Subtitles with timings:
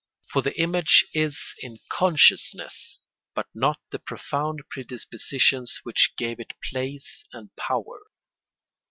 [0.31, 2.99] For the image is in consciousness,
[3.35, 7.99] but not the profound predispositions which gave it place and power.